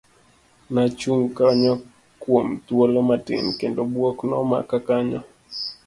Nachung' 0.73 1.29
kanyo 1.37 1.73
kuom 2.21 2.47
thuolo 2.65 2.99
matin, 3.09 3.45
kendo 3.59 3.81
buok 3.93 4.17
nomaka 4.29 4.77
kanyo. 4.87 5.21